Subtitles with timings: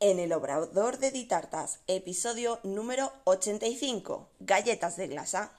[0.00, 5.52] en el Obrador de Ditartas, episodio número 85, Galletas de Glasa.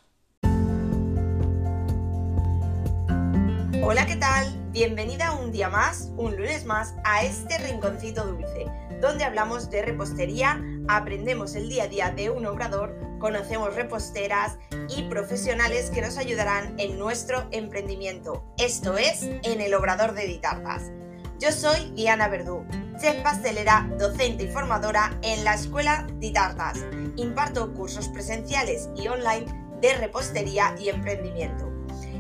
[3.84, 4.72] Hola, ¿qué tal?
[4.72, 8.66] Bienvenida un día más, un lunes más, a este rinconcito dulce,
[9.00, 14.58] donde hablamos de repostería, aprendemos el día a día de un obrador, conocemos reposteras
[14.90, 18.44] y profesionales que nos ayudarán en nuestro emprendimiento.
[18.58, 20.92] Esto es En el Obrador de Ditartas.
[21.38, 22.66] Yo soy Diana Verdú,
[23.02, 26.78] chef pastelera, docente y formadora en la Escuela Ditartas.
[27.16, 29.48] Imparto cursos presenciales y online
[29.82, 31.68] de repostería y emprendimiento.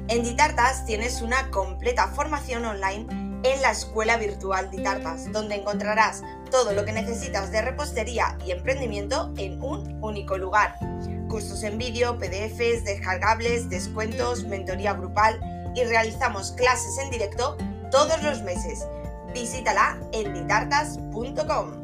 [0.07, 3.05] En Ditartas tienes una completa formación online
[3.43, 9.31] en la Escuela Virtual Ditartas, donde encontrarás todo lo que necesitas de repostería y emprendimiento
[9.37, 10.77] en un único lugar.
[11.29, 15.39] Cursos en vídeo, PDFs, descargables, descuentos, mentoría grupal
[15.75, 17.55] y realizamos clases en directo
[17.91, 18.84] todos los meses
[19.34, 21.81] visítala en ditartas.com.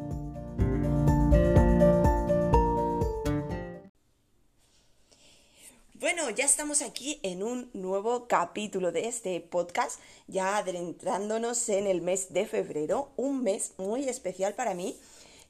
[6.00, 12.02] Bueno, ya estamos aquí en un nuevo capítulo de este podcast, ya adentrándonos en el
[12.02, 14.95] mes de febrero, un mes muy especial para mí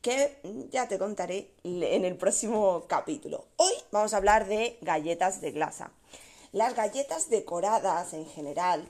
[0.02, 0.38] que
[0.72, 3.46] ya te contaré en el próximo capítulo.
[3.58, 5.92] Hoy vamos a hablar de galletas de glasa.
[6.54, 8.88] Las galletas decoradas en general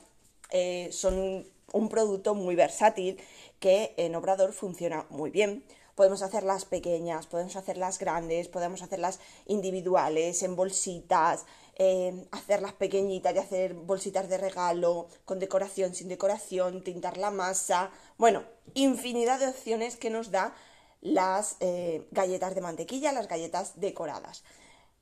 [0.50, 3.20] eh, son un producto muy versátil
[3.60, 5.64] que en Obrador funciona muy bien.
[5.94, 11.44] Podemos hacerlas pequeñas, podemos hacerlas grandes, podemos hacerlas individuales, en bolsitas,
[11.74, 17.90] eh, hacerlas pequeñitas y hacer bolsitas de regalo, con decoración, sin decoración, tintar la masa.
[18.16, 18.44] Bueno,
[18.74, 20.54] infinidad de opciones que nos da
[21.00, 24.44] las eh, galletas de mantequilla, las galletas decoradas.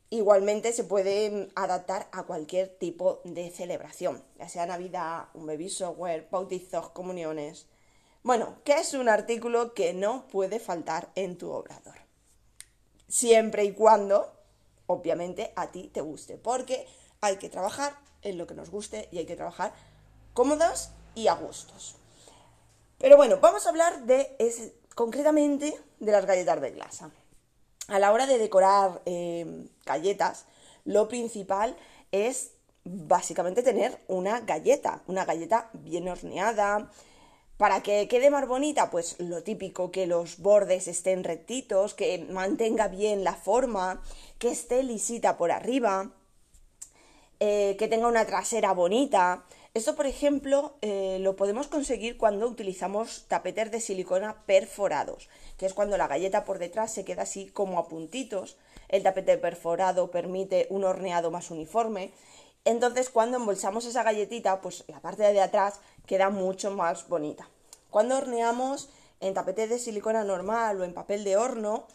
[0.09, 6.29] Igualmente se puede adaptar a cualquier tipo de celebración, ya sea Navidad, un baby shower,
[6.31, 7.67] bautizos, comuniones.
[8.23, 11.97] Bueno, ¿qué es un artículo que no puede faltar en tu obrador?
[13.09, 14.33] Siempre y cuando,
[14.87, 16.87] obviamente, a ti te guste, porque
[17.21, 19.73] hay que trabajar en lo que nos guste y hay que trabajar
[20.35, 21.97] cómodos y a gustos.
[22.99, 24.37] Pero bueno, vamos a hablar de
[24.95, 27.11] concretamente de las galletas de glasa
[27.89, 30.47] a la hora de decorar em, galletas,
[30.85, 31.77] lo principal
[32.13, 32.53] es
[32.85, 36.91] básicamente tener una galleta, una galleta bien horneada.
[37.57, 42.89] Para que quede más bonita, pues lo típico, que los bordes estén rectitos, que mantenga
[42.89, 44.03] bien la forma,
[44.39, 46.11] que esté lisita por arriba,
[47.41, 49.45] eh, que tenga una trasera bonita.
[49.77, 55.29] Esto, por ejemplo, eh, lo podemos conseguir cuando utilizamos tapetes de silicona perforados,
[55.59, 58.57] que es cuando la galleta por detrás se queda así como a puntitos.
[58.89, 62.15] El tapete perforado permite un horneado más uniforme.
[62.65, 67.47] Entonces, cuando embolsamos esa galletita, pues la parte de atrás queda mucho más bonita.
[67.91, 68.89] Cuando horneamos
[69.21, 71.87] en tapete de silicona normal o en papel de horno,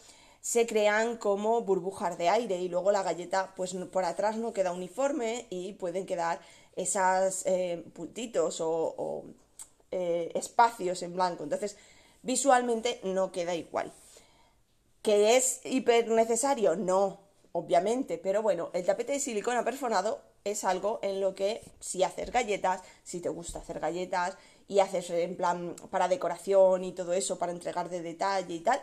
[0.41, 4.72] se crean como burbujas de aire y luego la galleta pues por atrás no queda
[4.72, 6.41] uniforme y pueden quedar
[6.76, 9.26] esos eh, puntitos o,
[9.92, 11.44] eh, espacios en blanco.
[11.44, 11.78] Entonces,
[12.24, 13.92] visualmente no queda igual.
[15.02, 16.76] ¿Que es hiper necesario?
[16.76, 17.20] No,
[17.52, 22.32] obviamente, pero bueno, el tapete de silicona perforado es algo en lo que si haces
[22.32, 27.38] galletas, si te gusta hacer galletas y haces en plan para decoración y todo eso,
[27.38, 28.82] para entregar de detalle y tal,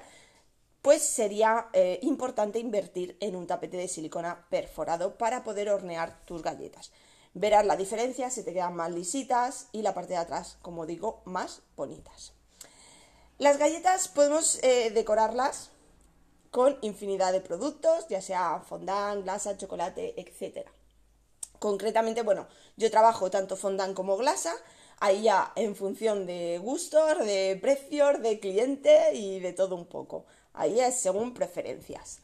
[0.82, 6.43] pues sería eh, importante invertir en un tapete de silicona perforado para poder hornear tus
[6.43, 6.93] galletas.
[7.38, 11.22] Verás la diferencia, se te quedan más lisitas y la parte de atrás, como digo,
[11.25, 12.32] más bonitas.
[13.38, 15.71] Las galletas podemos eh, decorarlas
[16.50, 20.66] con infinidad de productos, ya sea fondant, glasa, chocolate, etc.
[21.60, 24.53] Concretamente, bueno, yo trabajo tanto fondant como glasa,
[24.99, 30.25] ahí ya en función de gustos, de precios, de cliente y de todo un poco.
[30.55, 32.19] Ahí es según preferencias.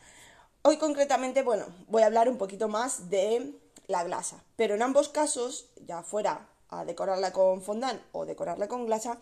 [0.62, 3.54] Hoy concretamente, bueno, voy a hablar un poquito más de
[3.86, 4.42] la glasa.
[4.56, 9.18] Pero en ambos casos, ya fuera a decorarla con fondant o decorarla con glasa,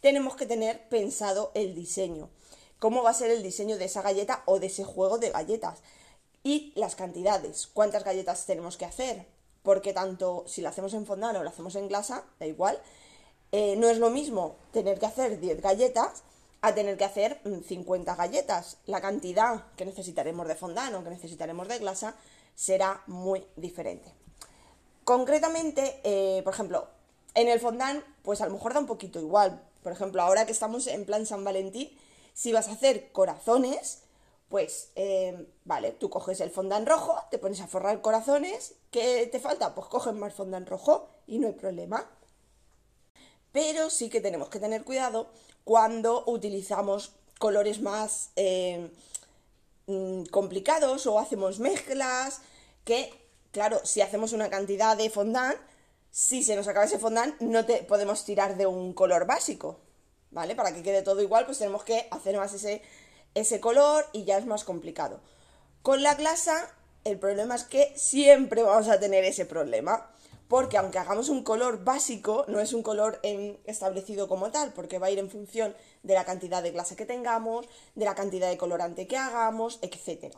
[0.00, 2.28] tenemos que tener pensado el diseño.
[2.78, 5.78] Cómo va a ser el diseño de esa galleta o de ese juego de galletas.
[6.42, 7.66] Y las cantidades.
[7.66, 9.26] ¿Cuántas galletas tenemos que hacer?
[9.62, 12.78] Porque tanto si lo hacemos en fondant o lo hacemos en glasa, da igual.
[13.52, 16.22] Eh, no es lo mismo tener que hacer 10 galletas
[16.60, 18.78] a tener que hacer 50 mm, galletas.
[18.86, 22.14] La cantidad que necesitaremos de fondant o que necesitaremos de glasa
[22.56, 24.12] será muy diferente.
[25.04, 26.88] Concretamente, eh, por ejemplo,
[27.34, 29.62] en el fondant, pues a lo mejor da un poquito igual.
[29.84, 31.96] Por ejemplo, ahora que estamos en plan San Valentín,
[32.34, 34.02] si vas a hacer corazones,
[34.48, 39.38] pues, eh, vale, tú coges el fondant rojo, te pones a forrar corazones, ¿qué te
[39.38, 39.74] falta?
[39.74, 42.10] Pues coges más fondant rojo y no hay problema.
[43.52, 45.28] Pero sí que tenemos que tener cuidado
[45.64, 48.90] cuando utilizamos colores más eh,
[49.86, 52.40] mm, complicados o hacemos mezclas
[52.84, 53.12] que,
[53.52, 55.58] claro, si hacemos una cantidad de fondant,
[56.10, 59.80] si se nos acaba ese fondant, no te podemos tirar de un color básico,
[60.30, 60.54] ¿vale?
[60.54, 62.82] Para que quede todo igual, pues tenemos que hacer más ese,
[63.34, 65.20] ese color y ya es más complicado.
[65.82, 66.74] Con la glasa,
[67.04, 70.10] el problema es que siempre vamos a tener ese problema
[70.48, 73.20] porque aunque hagamos un color básico, no es un color
[73.64, 77.06] establecido como tal, porque va a ir en función de la cantidad de glasa que
[77.06, 80.34] tengamos, de la cantidad de colorante que hagamos, etc.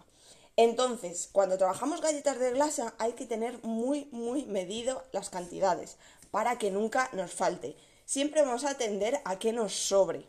[0.56, 5.98] Entonces, cuando trabajamos galletas de glasa hay que tener muy, muy medido las cantidades
[6.30, 7.76] para que nunca nos falte.
[8.06, 10.26] Siempre vamos a tender a que nos sobre,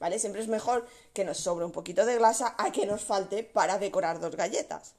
[0.00, 0.18] ¿vale?
[0.18, 3.78] Siempre es mejor que nos sobre un poquito de glasa a que nos falte para
[3.78, 4.94] decorar dos galletas.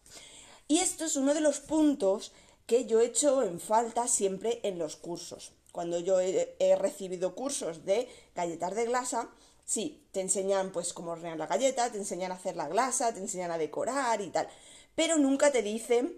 [0.67, 2.31] Y esto es uno de los puntos
[2.69, 5.53] que yo he hecho en falta siempre en los cursos.
[5.71, 9.27] Cuando yo he, recibido cursos de galletas de glasa,
[9.65, 13.21] sí, te enseñan pues cómo hornear la galleta, te enseñan a hacer la glasa, te
[13.21, 14.47] enseñan a decorar y tal,
[14.93, 16.15] pero nunca te dicen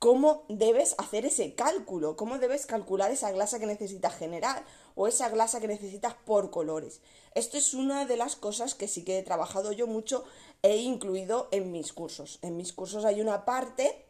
[0.00, 4.64] cómo debes hacer ese cálculo, cómo debes calcular esa glasa que necesitas generar
[4.96, 7.00] o esa glasa que necesitas por colores.
[7.36, 10.24] Esto es una de las cosas que sí que he trabajado yo mucho,
[10.62, 12.40] e incluido en mis cursos.
[12.42, 14.04] En mis cursos hay una parte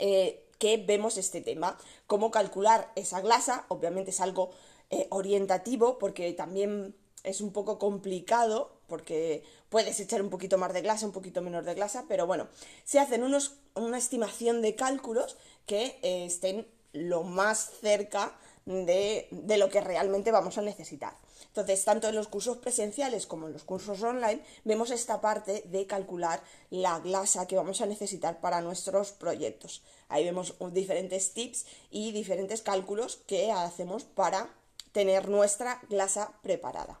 [0.00, 1.78] eh, que vemos este tema.
[2.06, 4.50] Cómo calcular esa glasa, obviamente es algo
[4.90, 6.94] eh, orientativo porque también
[7.24, 11.64] es un poco complicado porque puedes echar un poquito más de glasa, un poquito menos
[11.64, 12.46] de glasa, pero bueno,
[12.84, 15.36] se hacen unos, una estimación de cálculos
[15.66, 21.16] que eh, estén lo más cerca de, de lo que realmente vamos a necesitar.
[21.46, 25.86] Entonces, tanto en los cursos presenciales como en los cursos online, vemos esta parte de
[25.86, 29.82] calcular la glasa que vamos a necesitar para nuestros proyectos.
[30.08, 34.50] Ahí vemos diferentes tips y diferentes cálculos que hacemos para
[34.92, 37.00] tener nuestra glasa preparada.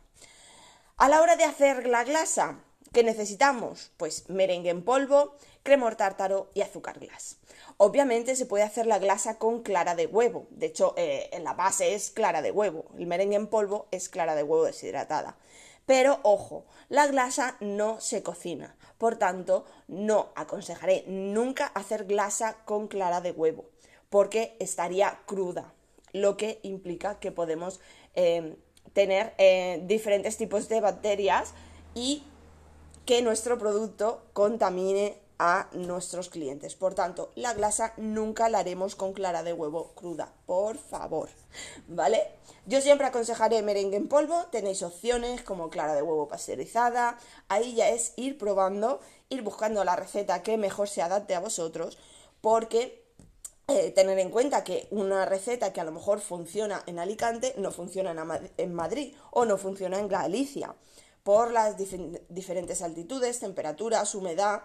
[0.96, 2.58] A la hora de hacer la glasa,
[2.92, 3.92] ¿qué necesitamos?
[3.96, 7.38] Pues merengue en polvo, cremor tártaro y azúcar glas.
[7.76, 10.46] Obviamente se puede hacer la glasa con clara de huevo.
[10.50, 12.86] De hecho, eh, en la base es clara de huevo.
[12.98, 15.36] El merengue en polvo es clara de huevo deshidratada.
[15.86, 18.76] Pero ojo, la glasa no se cocina.
[18.98, 23.66] Por tanto, no aconsejaré nunca hacer glasa con clara de huevo,
[24.10, 25.72] porque estaría cruda,
[26.12, 27.80] lo que implica que podemos
[28.14, 28.56] eh,
[28.94, 31.52] tener eh, diferentes tipos de bacterias
[31.94, 32.24] y
[33.06, 36.74] que nuestro producto contamine a nuestros clientes.
[36.74, 41.28] Por tanto, la glasa nunca la haremos con clara de huevo cruda, por favor.
[41.88, 42.22] ¿Vale?
[42.66, 47.16] Yo siempre aconsejaré merengue en polvo, tenéis opciones como clara de huevo pasteurizada,
[47.48, 51.98] ahí ya es ir probando, ir buscando la receta que mejor se adapte a vosotros,
[52.40, 53.04] porque
[53.68, 57.70] eh, tener en cuenta que una receta que a lo mejor funciona en Alicante no
[57.70, 60.74] funciona en Madrid o no funciona en Galicia,
[61.26, 61.74] por las
[62.28, 64.62] diferentes altitudes, temperaturas, humedad,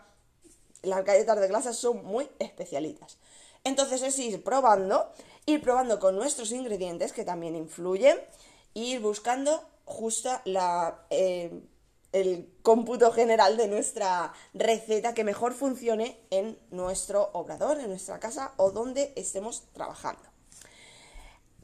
[0.84, 3.18] las galletas de glasa son muy especialitas.
[3.64, 5.12] Entonces es ir probando,
[5.48, 8.16] ir probando con nuestros ingredientes que también influyen,
[8.76, 11.64] ir buscando justo la, eh,
[12.12, 18.54] el cómputo general de nuestra receta que mejor funcione en nuestro obrador, en nuestra casa
[18.58, 20.31] o donde estemos trabajando.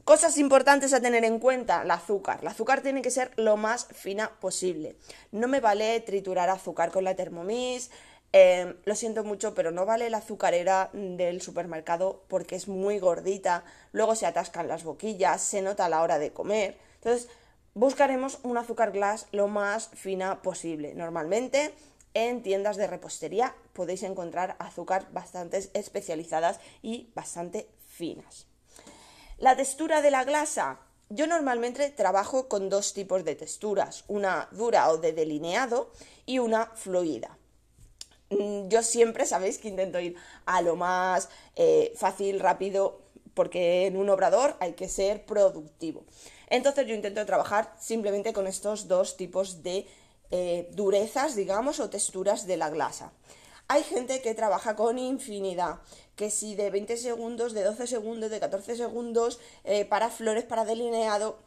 [0.08, 2.38] Cosas importantes a tener en cuenta, el azúcar.
[2.40, 4.96] El azúcar tiene que ser lo más fina posible.
[5.32, 7.90] No me vale triturar azúcar con la Thermomix,
[8.32, 13.64] Em, lo siento mucho, pero no vale la azucarera del supermercado porque es muy gordita,
[13.92, 16.78] luego se atascan las boquillas, se nota a la hora de comer.
[16.96, 17.28] Entonces,
[17.74, 20.94] buscaremos un azúcar glass lo más fina posible.
[20.94, 21.74] Normalmente
[22.12, 28.47] en tiendas de repostería podéis encontrar azúcar bastante especializadas y bastante finas.
[29.38, 30.80] La textura de la glasa.
[31.10, 35.92] Yo normalmente trabajo con dos tipos de texturas, una dura o de delineado
[36.26, 37.38] y una fluida.
[38.30, 43.00] Mm, yo siempre sabéis que intento ir a lo más eh, fácil, rápido,
[43.34, 46.02] porque en un obrador hay que ser productivo.
[46.48, 49.86] Entonces yo intento trabajar simplemente con estos dos tipos de
[50.32, 53.12] eh, durezas, digamos, o texturas de la glasa.
[53.70, 55.80] Hay gente que trabaja con infinidad,
[56.16, 60.64] que si de 20 segundos, de 12 segundos, de 14 segundos, eh, para flores, para
[60.64, 61.38] delineado,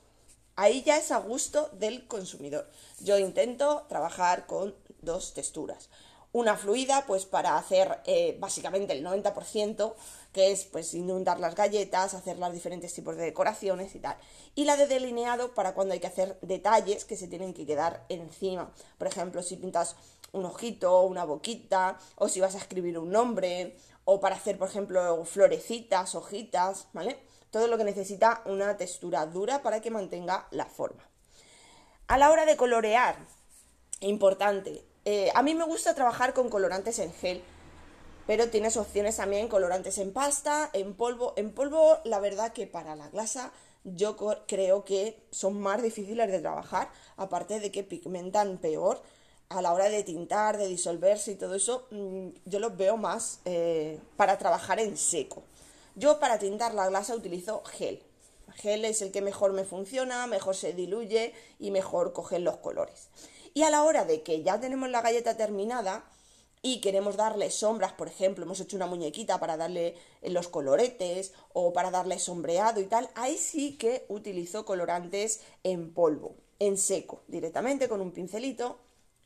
[0.56, 2.70] ahí ya es a gusto del consumidor.
[3.00, 5.90] Yo intento trabajar con dos texturas
[6.34, 9.94] una fluida pues para hacer eh, básicamente el 90%,
[10.32, 14.16] que es pues inundar las galletas, hacer los diferentes tipos de decoraciones y tal.
[14.56, 18.06] Y la de delineado para cuando hay que hacer detalles que se tienen que quedar
[18.10, 18.72] encima.
[18.98, 19.96] Por ejemplo, si pintas
[20.32, 24.70] un ojito, una boquita, o si vas a escribir un nombre, o para hacer, por
[24.70, 27.20] ejemplo, florecitas, hojitas, ¿vale?
[27.50, 31.04] Todo lo que necesita una textura dura para que mantenga la forma.
[32.08, 33.18] A la hora de colorear,
[34.02, 34.84] Importante.
[35.06, 37.44] Eh, a mí me gusta trabajar con colorantes en gel,
[38.26, 41.34] pero tienes opciones también colorantes en pasta, en polvo.
[41.38, 43.52] En polvo, la verdad que para la glasa
[43.84, 49.02] yo creo que son más difíciles de trabajar, aparte de que pigmentan peor
[49.52, 53.40] a la hora de tintar, de disolverse y todo eso, mm, yo los veo más
[53.46, 55.44] eh, para trabajar en seco.
[55.96, 58.02] Yo para tintar la glasa utilizo gel.
[58.56, 63.10] Gel es el que mejor me funciona, mejor se diluye y mejor cogen los colores.
[63.54, 66.06] Y a la hora de que ya tenemos la galleta terminada
[66.62, 71.74] y queremos darle sombras, por ejemplo, hemos hecho una muñequita para darle los coloretes o
[71.74, 77.90] para darle sombreado y tal, ahí sí que utilizo colorantes en polvo, en seco, directamente
[77.90, 78.80] con un pincelito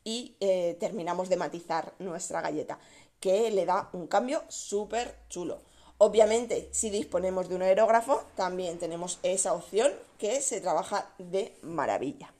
[0.06, 2.78] y eh, terminamos de matizar nuestra galleta,
[3.18, 5.58] que le da un cambio súper chulo.
[5.98, 12.32] Obviamente, si disponemos de un aerógrafo, también tenemos esa opción que se trabaja de maravilla.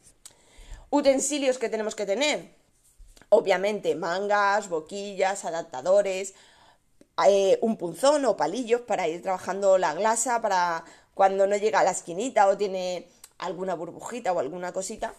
[0.90, 2.54] Utensilios que tenemos que tener.
[3.30, 6.34] Obviamente, mangas, boquillas, adaptadores,
[7.26, 11.84] eh, un punzón o palillos para ir trabajando la glasa, para cuando no llega a
[11.84, 13.08] la esquinita o tiene
[13.38, 15.14] alguna burbujita o alguna cosita,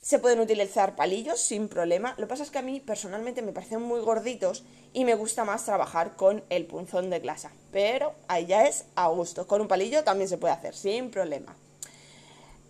[0.00, 2.14] se pueden utilizar palillos sin problema.
[2.18, 5.44] Lo que pasa es que a mí personalmente me parecen muy gorditos y me gusta
[5.44, 7.50] más trabajar con el punzón de glasa.
[7.72, 9.46] Pero ahí ya es a gusto.
[9.46, 11.56] Con un palillo también se puede hacer sin problema.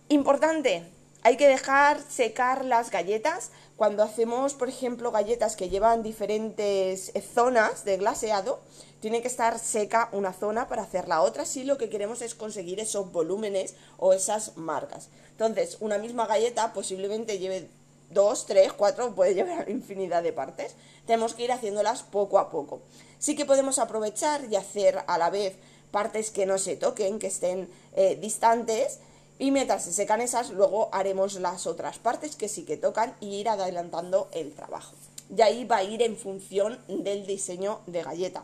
[0.09, 0.83] Importante,
[1.21, 3.51] hay que dejar secar las galletas.
[3.77, 8.59] Cuando hacemos, por ejemplo, galletas que llevan diferentes zonas de glaseado,
[8.99, 12.35] tiene que estar seca una zona para hacer la otra si lo que queremos es
[12.35, 15.09] conseguir esos volúmenes o esas marcas.
[15.31, 17.69] Entonces, una misma galleta posiblemente lleve
[18.11, 20.75] dos, tres, cuatro, puede llevar infinidad de partes.
[21.05, 22.81] Tenemos que ir haciéndolas poco a poco.
[23.19, 25.55] Sí que podemos aprovechar y hacer a la vez
[25.91, 28.99] partes que no se toquen, que estén eh, distantes,
[29.39, 33.35] y mientras se secan esas, luego haremos las otras partes que sí que tocan y
[33.35, 34.93] ir adelantando el trabajo.
[35.35, 38.43] Y ahí va a ir en función del diseño de galleta.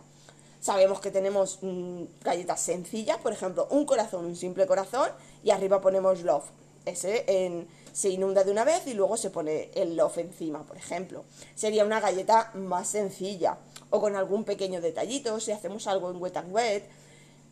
[0.66, 5.12] Sabemos que tenemos mm, galletas sencillas, por ejemplo, un corazón, un simple corazón,
[5.44, 6.46] y arriba ponemos love.
[6.86, 11.24] Ese se inunda de una vez y luego se pone el love encima, por ejemplo.
[11.54, 13.60] Sería una galleta más sencilla,
[13.92, 16.90] o con algún pequeño detallito, si hacemos algo en wet and wet.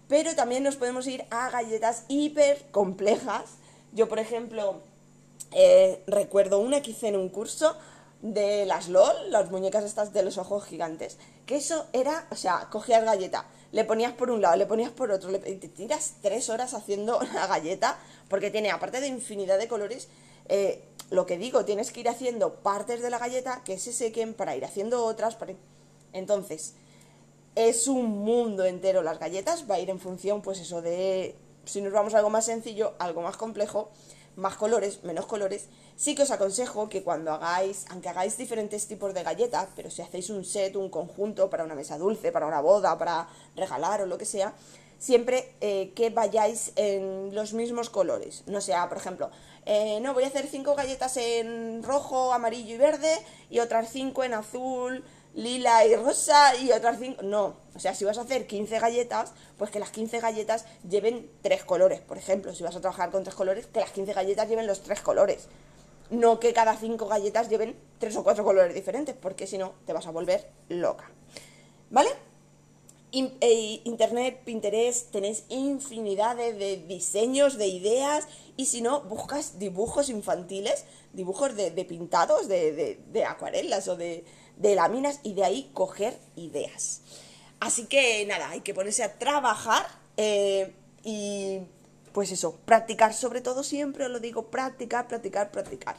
[0.08, 3.43] Pero también nos podemos ir a galletas hiper complejas.
[3.91, 4.79] Yo, por ejemplo,
[5.51, 7.77] eh, recuerdo una que hice en un curso
[8.24, 12.70] de las LOL, las muñecas estas de los ojos gigantes, que eso era, o sea,
[12.72, 16.50] cogías galleta, le ponías por un lado, le ponías por otro, le, te tiras tres
[16.50, 18.00] horas haciendo la galleta,
[18.30, 20.08] porque tiene, aparte de infinidad de colores,
[20.48, 24.34] eh, lo que digo, tienes que ir haciendo partes de la galleta que se sequen
[24.34, 25.38] para ir haciendo otras.
[26.13, 26.75] Entonces,
[27.56, 31.82] es un mundo entero las galletas, va a ir en función, pues eso de, si
[31.82, 33.89] nos vamos a algo más sencillo, algo más complejo,
[34.35, 39.13] más colores, menos colores, sí que os aconsejo que cuando hagáis, aunque hagáis diferentes tipos
[39.13, 42.61] de galletas, pero si hacéis un set, un conjunto para una mesa dulce, para una
[42.61, 44.53] boda, para regalar o lo que sea,
[44.97, 48.43] siempre eh, que vayáis en los mismos colores.
[48.47, 49.29] No sea, por ejemplo,
[49.65, 53.13] eh, no, voy a hacer cinco galletas en rojo, amarillo y verde
[53.49, 57.21] y otras cinco en azul, lila y rosa y otras cinco.
[57.21, 61.30] No, o sea, si vas a hacer 15 galletas, pues que las 15 galletas lleven
[61.42, 62.01] tres colores.
[62.01, 64.82] Por ejemplo, si vas a trabajar con tres colores, que las 15 galletas lleven los
[64.82, 65.48] tres colores.
[66.10, 69.94] No que cada cinco galletas lleven tres o cuatro colores diferentes, porque si no, te
[69.94, 71.10] vas a volver loca.
[71.89, 72.10] ¿Vale?
[73.12, 78.27] Eh, Internet, Pinterest, tenéis infinidad de, diseños, de ideas,
[78.58, 84.25] y si no, buscas dibujos infantiles, dibujos de, pintados, de acuarelas o de,
[84.58, 87.01] de láminas y de ahí coger ideas.
[87.60, 89.86] Así que nada, hay que ponerse a trabajar
[90.17, 91.60] eh, y
[92.12, 95.95] pues eso, practicar sobre todo siempre, os lo digo, practicar, practicar, practicar.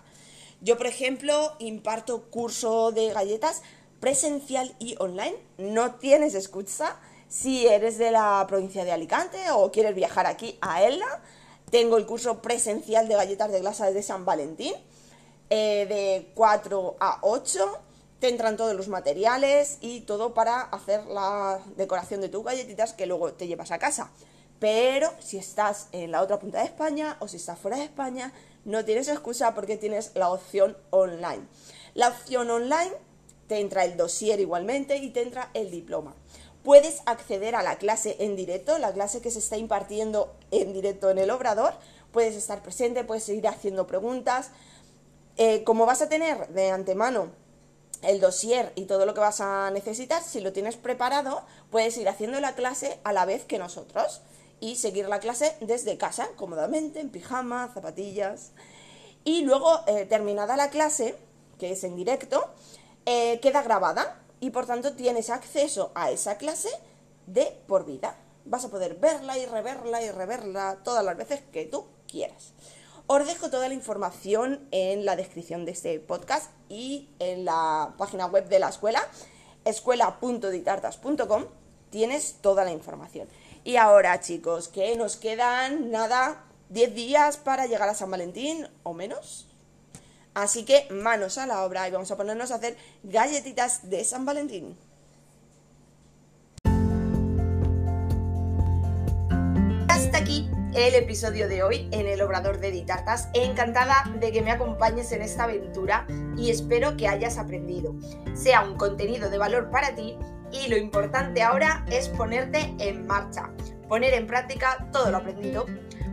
[0.61, 3.63] Yo, por ejemplo, imparto curso de galletas
[4.01, 5.37] presencial y online.
[5.59, 6.97] No tienes excusa
[7.29, 11.23] si eres de la provincia de Alicante o quieres viajar aquí a Elda.
[11.71, 14.75] Tengo el curso presencial de galletas de glasa de San Valentín
[15.51, 17.79] eh, de 4 a 8
[18.21, 23.07] te entran todos los materiales y todo para hacer la decoración de tus galletitas que
[23.07, 24.11] luego te llevas a casa.
[24.59, 28.33] Pero si estás en la otra punta de España o si estás fuera de España,
[28.65, 31.43] no tienes excusa porque tienes la opción online.
[31.95, 32.93] La opción online
[33.47, 36.15] te entra el dossier igualmente y te entra el diploma.
[36.63, 41.11] Puedes acceder a la clase en directo, la clase que se está impartiendo en directo
[41.11, 41.75] en el obrador.
[42.11, 44.51] Puedes estar presente, puedes seguir haciendo preguntas.
[45.37, 47.29] Eh, como vas a tener de antemano
[48.05, 52.09] el dossier y todo lo que vas a necesitar, si lo tienes preparado, puedes ir
[52.09, 54.21] haciendo la clase a la vez que nosotros
[54.61, 58.53] y seguir la clase desde casa, cómodamente, en pijama, zapatillas.
[59.25, 61.17] Y luego, eh, terminada la clase,
[61.59, 62.51] que es en directo,
[63.07, 66.69] eh, queda grabada y por tanto tienes acceso a esa clase
[67.27, 68.17] de por vida.
[68.45, 72.53] Vas a poder verla y reverla y reverla todas las veces que tú quieras.
[73.07, 78.25] Os dejo toda la información en la descripción de este podcast y en la página
[78.25, 79.07] web de la escuela,
[79.67, 81.45] escuela.ditartas.com,
[81.91, 83.29] tienes toda la información.
[83.63, 88.95] Y ahora, chicos, que nos quedan nada, 10 días para llegar a San Valentín o
[88.95, 89.49] menos.
[90.33, 94.25] Así que manos a la obra y vamos a ponernos a hacer galletitas de San
[94.25, 94.79] Valentín.
[100.75, 103.29] El episodio de hoy en el Obrador de Ditartas.
[103.33, 106.05] Encantada de que me acompañes en esta aventura
[106.37, 107.95] y espero que hayas aprendido.
[108.35, 110.19] Sea un contenido de valor para ti
[110.51, 113.51] y lo importante ahora es ponerte en marcha,
[113.89, 115.67] poner en práctica todo lo aprendido.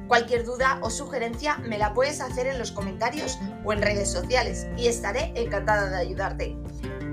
[0.08, 4.68] Cualquier duda o sugerencia me la puedes hacer en los comentarios o en redes sociales
[4.78, 6.56] y estaré encantada de ayudarte.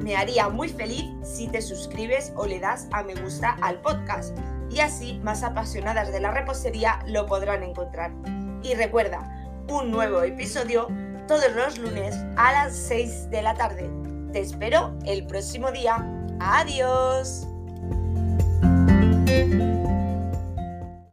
[0.03, 4.37] Me haría muy feliz si te suscribes o le das a me gusta al podcast
[4.71, 8.13] y así más apasionadas de la repostería lo podrán encontrar.
[8.63, 9.29] Y recuerda,
[9.69, 10.89] un nuevo episodio
[11.29, 13.89] todos los lunes a las 6 de la tarde.
[14.33, 15.97] Te espero el próximo día.
[16.41, 17.47] Adiós.